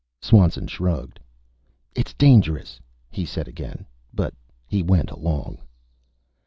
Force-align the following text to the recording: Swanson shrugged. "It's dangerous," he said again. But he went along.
Swanson 0.19 0.65
shrugged. 0.65 1.19
"It's 1.95 2.15
dangerous," 2.15 2.79
he 3.11 3.23
said 3.23 3.47
again. 3.47 3.85
But 4.11 4.33
he 4.65 4.81
went 4.81 5.11
along. 5.11 5.59